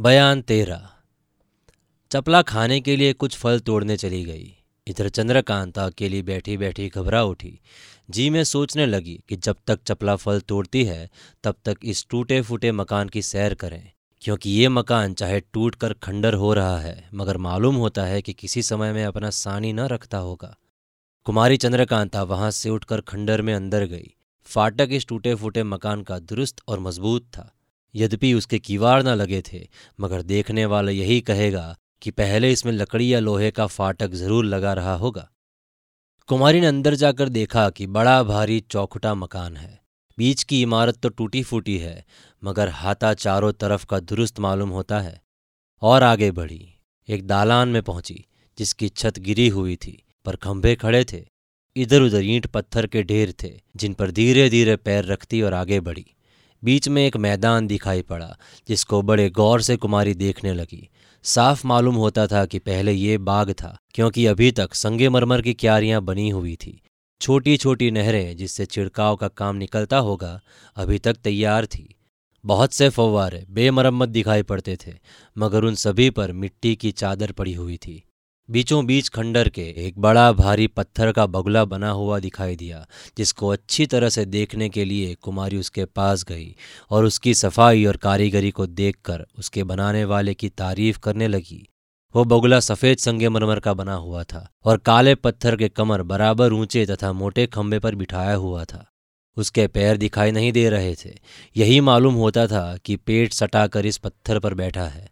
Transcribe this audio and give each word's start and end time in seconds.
बयान 0.00 0.42
तेरह। 0.42 0.90
चपला 2.12 2.42
खाने 2.42 2.80
के 2.80 2.96
लिए 2.96 3.12
कुछ 3.12 3.36
फल 3.36 3.60
तोड़ने 3.60 3.96
चली 3.96 4.24
गई। 4.24 4.56
इधर 4.86 5.08
चंद्रकांता 5.08 5.84
अकेली 5.84 6.22
बैठी 6.22 6.56
बैठी 6.56 6.88
घबरा 6.88 7.22
उठी। 7.22 7.60
जी 8.10 8.30
में 8.30 8.44
सोचने 8.44 8.86
लगी 8.86 9.24
कि 9.28 9.36
जब 9.36 9.56
तक 9.66 9.82
चपला 9.82 10.16
फल 10.16 10.40
तोड़ती 10.40 10.84
है, 10.84 11.10
तब 11.44 11.54
तक 11.64 11.78
इस 11.84 12.06
टूटे 12.10 12.42
फूटे 12.42 12.72
मकान 12.72 13.08
की 13.08 13.22
सैर 13.22 13.54
करें। 13.54 13.90
क्योंकि 14.20 14.50
ये 14.50 14.68
मकान 14.68 15.14
चाहे 15.14 15.40
टूट 15.40 15.74
कर 15.74 15.92
खंडर 15.92 16.34
हो 16.34 16.54
रहा 16.54 16.78
है, 16.78 17.08
मगर 17.14 17.36
मालूम 17.36 17.76
होता 17.76 18.04
है 18.04 18.22
कि 18.22 18.32
किसी 18.32 18.62
समय 18.62 18.92
में 18.92 19.04
अपना 19.04 19.30
सानी 19.30 19.72
न 19.72 19.80
रखता 19.80 20.18
होगा। 20.18 20.56
कुमारी 21.24 21.56
चंद्रकांता 21.56 22.22
वहाँ 22.22 22.50
से 22.50 22.70
उठकर 22.70 23.00
खंडर 23.00 23.42
में 23.42 23.54
अंदर 23.54 23.84
गई। 23.84 24.14
फाटक 24.44 24.88
इस 24.92 25.06
टूटे 25.06 25.34
फूटे 25.34 25.62
मकान 25.62 26.02
का 26.02 26.18
दुरुस्त 26.18 26.56
और 26.68 26.80
मज़बूत 26.80 27.22
था। 27.22 27.56
यद्यपि 27.94 28.34
उसके 28.34 28.58
कीवाड़ 28.58 29.02
न 29.02 29.08
लगे 29.08 29.42
थे, 29.52 29.68
मगर 30.00 30.22
देखने 30.22 30.66
वाला 30.66 30.90
यही 30.90 31.20
कहेगा 31.20 31.76
कि 32.02 32.10
पहले 32.10 32.52
इसमें 32.52 32.72
लकड़ी 32.72 33.14
या 33.14 33.20
लोहे 33.20 33.50
का 33.50 33.66
फाटक 33.66 34.10
ज़रूर 34.10 34.44
लगा 34.44 34.72
रहा 34.72 34.94
होगा। 34.94 35.30
कुमारी 36.28 36.60
ने 36.60 36.66
अंदर 36.66 36.94
जाकर 36.94 37.28
देखा 37.28 37.70
कि 37.70 37.86
बड़ा 37.86 38.22
भारी 38.22 38.60
चौखुटा 38.60 39.14
मकान 39.14 39.56
है। 39.56 39.80
बीच 40.18 40.42
की 40.42 40.62
इमारत 40.62 40.96
तो 40.96 41.08
टूटी 41.08 41.42
फूटी 41.42 41.78
है, 41.78 42.04
मगर 42.44 42.68
हाथा 42.68 43.14
चारों 43.14 43.52
तरफ़ 43.52 43.86
का 43.86 44.00
दुरुस्त 44.00 44.40
मालूम 44.40 44.68
होता 44.68 45.00
है। 45.00 45.22
और 45.82 46.02
आगे 46.02 46.30
बढ़ी, 46.30 46.74
एक 47.08 47.26
दालान 47.26 47.68
में 47.68 47.82
पहुँची, 47.82 48.26
जिसकी 48.58 48.88
छत 48.88 49.18
गिरी 49.18 49.48
हुई 49.48 49.76
थी, 49.76 50.04
पर 50.24 50.36
खंभे 50.36 50.74
खड़े 50.74 51.04
थे। 51.12 51.24
इधर 51.76 52.00
उधर 52.00 52.24
ईंट 52.24 52.46
पत्थर 52.46 52.86
के 52.86 53.02
ढेर 53.02 53.34
थे, 53.42 53.60
जिन 53.76 53.94
पर 53.94 54.10
धीरे 54.10 54.50
धीरे 54.50 54.76
पैर 54.76 55.04
रखती 55.04 55.42
और 55.42 55.54
आगे 55.54 55.80
बढ़ी। 55.80 56.14
बीच 56.64 56.88
में 56.88 57.06
एक 57.06 57.16
मैदान 57.16 57.66
दिखाई 57.66 58.02
पड़ा, 58.02 58.36
जिसको 58.68 59.02
बड़े 59.02 59.30
गौर 59.30 59.62
से 59.62 59.76
कुमारी 59.76 60.14
देखने 60.14 60.52
लगी। 60.52 60.88
साफ़ 61.22 61.66
मालूम 61.66 61.94
होता 61.94 62.26
था 62.26 62.46
कि 62.46 62.58
पहले 62.58 62.92
ये 62.92 63.18
बाग 63.18 63.50
था, 63.52 63.78
क्योंकि 63.94 64.26
अभी 64.26 64.50
तक 64.52 64.74
संगे 64.74 65.08
मरमर 65.08 65.42
की 65.42 65.54
क्यारियाँ 65.54 66.02
बनी 66.02 66.30
हुई 66.30 66.56
थी। 66.56 66.82
छोटी 67.20 67.56
छोटी 67.56 67.90
नहरें, 67.90 68.36
जिससे 68.36 68.66
छिड़काव 68.66 69.16
का 69.16 69.28
काम 69.28 69.56
निकलता 69.56 69.98
होगा, 69.98 70.40
अभी 70.76 70.98
तक 70.98 71.16
तैयार 71.16 71.66
थी। 71.66 71.96
बहुत 72.44 72.72
से 72.72 72.88
फव्वारे 72.88 73.46
बेमरम्मत 73.50 74.08
दिखाई 74.08 74.42
पड़ते 74.42 74.78
थे, 74.86 74.94
मगर 75.38 75.64
उन 75.64 75.74
सभी 75.74 76.10
पर 76.10 76.32
मिट्टी 76.32 76.76
की 76.76 76.92
चादर 76.92 77.32
पड़ी 77.32 77.54
हुई 77.54 77.76
थी। 77.76 78.04
बीचों 78.50 78.84
बीच 78.86 79.08
खंडर 79.08 79.48
के 79.48 79.62
एक 79.78 79.98
बड़ा 79.98 80.30
भारी 80.32 80.66
पत्थर 80.66 81.10
का 81.12 81.26
बगुला 81.26 81.64
बना 81.64 81.90
हुआ 81.90 82.18
दिखाई 82.18 82.56
दिया, 82.56 82.86
जिसको 83.18 83.48
अच्छी 83.48 83.84
तरह 83.86 84.08
से 84.08 84.24
देखने 84.24 84.68
के 84.68 84.84
लिए 84.84 85.14
कुमारी 85.14 85.56
उसके 85.56 85.84
पास 85.84 86.24
गई 86.24 86.54
और 86.90 87.04
उसकी 87.04 87.34
सफ़ाई 87.34 87.84
और 87.84 87.96
कारीगरी 87.96 88.50
को 88.50 88.66
देखकर 88.66 89.24
उसके 89.38 89.64
बनाने 89.64 90.04
वाले 90.04 90.34
की 90.34 90.48
तारीफ़ 90.48 90.98
करने 90.98 91.28
लगी। 91.28 91.68
वो 92.14 92.24
बगुला 92.24 92.60
सफ़ेद 92.60 92.98
संगमरमर 92.98 93.60
का 93.60 93.74
बना 93.74 93.94
हुआ 93.94 94.22
था 94.22 94.46
और 94.64 94.78
काले 94.78 95.14
पत्थर 95.14 95.56
के 95.56 95.68
कमर 95.68 96.02
बराबर 96.02 96.52
ऊँचे 96.52 96.84
तथा 96.86 97.12
मोटे 97.12 97.46
खंभे 97.46 97.78
पर 97.78 97.94
बिठाया 97.94 98.34
हुआ 98.34 98.64
था। 98.64 98.84
उसके 99.36 99.66
पैर 99.66 99.96
दिखाई 99.96 100.30
नहीं 100.30 100.52
दे 100.52 100.68
रहे 100.70 100.94
थे। 100.94 101.14
यही 101.56 101.80
मालूम 101.80 102.14
होता 102.14 102.46
था 102.46 102.76
कि 102.76 102.96
पेट 102.96 103.32
सटाकर 103.32 103.86
इस 103.86 103.98
पत्थर 103.98 104.38
पर 104.38 104.54
बैठा 104.54 104.86
है। 104.88 105.08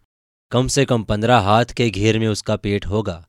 कम 0.51 0.67
से 0.67 0.85
कम 0.85 1.03
पंद्रह 1.03 1.37
हाथ 1.37 1.65
के 1.65 1.89
घेर 1.89 2.19
में 2.19 2.27
उसका 2.27 2.55
पेट 2.55 2.85
होगा। 2.85 3.25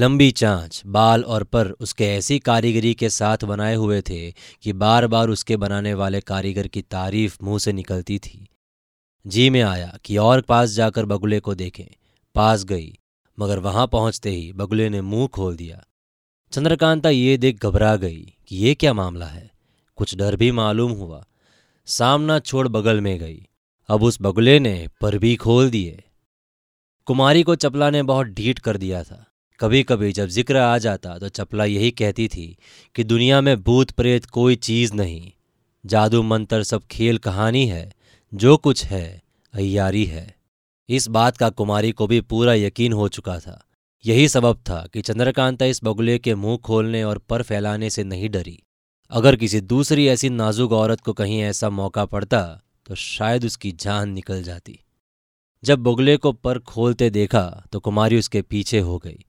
लंबी 0.00 0.30
चांच, 0.30 0.82
बाल 0.86 1.24
और 1.24 1.44
पर 1.44 1.70
उसके 1.70 2.04
ऐसी 2.04 2.38
कारीगरी 2.38 2.94
के 2.94 3.10
साथ 3.10 3.38
बनाए 3.44 3.74
हुए 3.74 4.02
थे 4.02 4.34
कि 4.62 4.72
बार 4.72 5.06
बार 5.06 5.28
उसके 5.28 5.56
बनाने 5.56 5.94
वाले 5.94 6.20
कारीगर 6.20 6.66
की 6.66 6.82
तारीफ़ 6.82 7.38
मुँह 7.42 7.58
से 7.58 7.72
निकलती 7.72 8.18
थी। 8.18 8.48
जी 9.26 9.50
में 9.50 9.62
आया 9.62 9.98
कि 10.04 10.16
और 10.16 10.40
पास 10.40 10.70
जाकर 10.70 11.04
बगुले 11.04 11.40
को 11.40 11.54
देखें। 11.54 11.96
पास 12.34 12.64
गई, 12.64 12.98
मगर 13.40 13.58
वहाँ 13.58 13.86
पहुँचते 13.86 14.30
ही 14.30 14.52
बगुले 14.52 14.88
ने 14.88 15.00
मुँह 15.00 15.26
खोल 15.26 15.56
दिया। 15.56 15.84
चंद्रकांता 16.52 17.08
ये 17.08 17.36
देख 17.36 17.62
घबरा 17.62 17.96
गई 17.96 18.34
कि 18.48 18.56
ये 18.56 18.74
क्या 18.74 18.92
मामला 18.92 19.26
है? 19.26 19.50
कुछ 19.96 20.16
डर 20.16 20.36
भी 20.36 20.50
मालूम 20.50 20.92
हुआ। 20.92 21.26
सामना 21.86 22.38
छोड़ 22.38 22.68
बगल 22.68 23.00
में 23.00 23.18
गई। 23.18 23.48
अब 23.88 24.02
उस 24.02 24.18
बगुले 24.22 24.60
ने 24.60 24.88
पर 25.00 25.18
भी 25.18 25.36
खोल 25.36 25.70
दिए। 25.70 26.04
कुमारी 27.06 27.42
को 27.42 27.54
चपला 27.54 27.90
ने 27.90 28.02
बहुत 28.02 28.26
ढीठ 28.26 28.58
कर 28.58 28.76
दिया 28.76 29.04
था। 29.04 29.26
कभी 29.60 29.82
कभी 29.82 30.12
जब 30.12 30.26
ज़िक्र 30.26 30.56
आ 30.56 30.76
जाता 30.78 31.18
तो 31.18 31.28
चपला 31.28 31.64
यही 31.64 31.90
कहती 31.90 32.28
थी 32.28 32.56
कि 32.94 33.04
दुनिया 33.04 33.40
में 33.40 33.62
भूत 33.62 33.90
प्रेत 33.90 34.24
कोई 34.26 34.56
चीज़ 34.56 34.94
नहीं। 34.94 35.30
जादू 35.84 36.22
मंत्र 36.22 36.62
सब 36.62 36.82
खेल 36.90 37.18
कहानी 37.18 37.66
है। 37.66 37.92
जो 38.32 38.56
कुछ 38.56 38.84
है 38.84 39.22
अयारी 39.54 40.04
है। 40.04 40.34
इस 40.88 41.08
बात 41.08 41.36
का 41.36 41.50
कुमारी 41.50 41.92
को 41.92 42.06
भी 42.06 42.20
पूरा 42.20 42.54
यकीन 42.54 42.92
हो 42.92 43.08
चुका 43.08 43.38
था। 43.38 43.60
यही 44.04 44.28
सबब 44.28 44.62
था 44.68 44.84
कि 44.94 45.02
चंद्रकांता 45.02 45.64
इस 45.64 45.80
बगुले 45.84 46.18
के 46.18 46.34
मुँह 46.34 46.56
खोलने 46.56 47.04
और 47.04 47.18
पर 47.18 47.42
फैलाने 47.42 47.90
से 47.90 48.04
नहीं 48.04 48.30
डरी। 48.30 48.58
अगर 49.12 49.36
किसी 49.36 49.60
दूसरी 49.60 50.06
ऐसी 50.08 50.28
नाजुक 50.30 50.72
औरत 50.72 51.00
को 51.00 51.12
कहीं 51.12 51.40
ऐसा 51.42 51.70
मौका 51.70 52.04
पड़ता 52.06 52.42
तो 52.86 52.94
शायद 52.96 53.44
उसकी 53.44 53.72
जान 53.72 54.10
निकल 54.10 54.42
जाती। 54.42 54.80
जब 55.62 55.82
बगुले 55.82 56.16
को 56.16 56.32
पर 56.32 56.58
खोलते 56.58 57.10
देखा 57.10 57.48
तो 57.72 57.80
कुमारी 57.80 58.18
उसके 58.18 58.42
पीछे 58.42 58.78
हो 58.80 58.98
गई। 58.98 59.24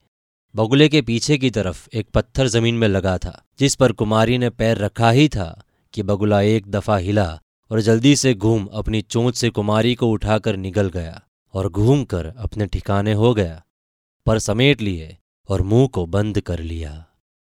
बगुले 0.54 0.88
के 0.88 1.00
पीछे 1.02 1.36
की 1.38 1.50
तरफ़ 1.50 1.88
एक 1.94 2.08
पत्थर 2.14 2.46
ज़मीन 2.46 2.74
में 2.74 2.86
लगा 2.88 3.16
था, 3.18 3.42
जिस 3.58 3.74
पर 3.74 3.92
कुमारी 3.92 4.36
ने 4.38 4.50
पैर 4.50 4.78
रखा 4.78 5.10
ही 5.10 5.28
था 5.28 5.64
कि 5.94 6.02
बगुला 6.02 6.40
एक 6.40 6.66
दफ़ा 6.70 6.96
हिला 6.96 7.40
और 7.70 7.80
जल्दी 7.80 8.14
से 8.16 8.34
घूम 8.34 8.66
अपनी 8.72 9.00
चोंच 9.02 9.36
से 9.36 9.50
कुमारी 9.50 9.94
को 9.94 10.10
उठाकर 10.10 10.56
निगल 10.56 10.88
गया 10.88 11.20
और 11.54 11.68
घूम 11.68 12.04
कर 12.04 12.26
अपने 12.26 12.66
ठिकाने 12.66 13.12
हो 13.12 13.32
गया, 13.34 13.62
पर 14.26 14.38
समेट 14.38 14.80
लिए 14.80 15.16
और 15.48 15.62
मुँह 15.62 15.86
को 15.86 16.06
बंद 16.06 16.40
कर 16.40 16.60
लिया। 16.60 16.92